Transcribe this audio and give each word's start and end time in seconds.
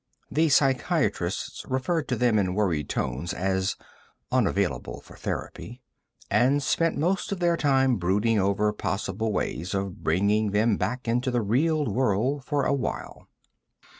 The 0.31 0.49
psychiatrists 0.49 1.63
referred 1.67 2.07
to 2.07 2.15
them 2.15 2.39
in 2.39 2.55
worried 2.55 2.89
tones 2.89 3.35
as 3.35 3.75
"unavailable 4.31 4.99
for 5.01 5.15
therapy," 5.15 5.83
and 6.27 6.63
spent 6.63 6.97
most 6.97 7.31
of 7.31 7.39
their 7.39 7.55
time 7.55 7.97
brooding 7.97 8.39
over 8.39 8.73
possible 8.73 9.31
ways 9.31 9.75
of 9.75 10.03
bringing 10.03 10.53
them 10.53 10.75
back 10.75 11.07
into 11.07 11.29
the 11.29 11.43
real 11.43 11.85
world 11.85 12.43
for 12.43 12.63
a 12.65 12.73
while. 12.73 13.27